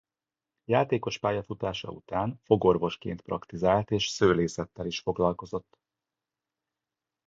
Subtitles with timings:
[0.65, 5.77] Játékos pályafutása után fogorvosként praktizált és szőlészettel is foglalkozott.